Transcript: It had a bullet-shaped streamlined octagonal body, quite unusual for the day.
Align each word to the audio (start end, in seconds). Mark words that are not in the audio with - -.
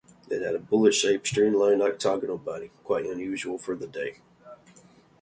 It 0.31 0.41
had 0.41 0.55
a 0.55 0.59
bullet-shaped 0.59 1.27
streamlined 1.27 1.83
octagonal 1.83 2.39
body, 2.39 2.71
quite 2.83 3.05
unusual 3.05 3.59
for 3.59 3.75
the 3.75 3.85
day. 3.85 4.15